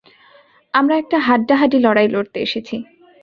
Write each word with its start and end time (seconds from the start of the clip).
আমরা 0.73 0.95
একটা 0.97 1.17
হাড্ডাহাড্ডি 1.27 1.79
লড়াই 1.79 2.07
লড়তে 2.07 2.37
এসেছি। 2.41 2.75